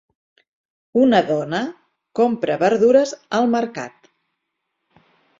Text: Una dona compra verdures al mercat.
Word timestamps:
Una 1.01 1.17
dona 1.27 1.59
compra 2.19 2.55
verdures 2.63 3.13
al 3.41 3.51
mercat. 3.57 4.09